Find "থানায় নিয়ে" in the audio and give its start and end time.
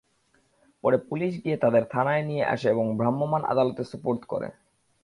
1.91-2.43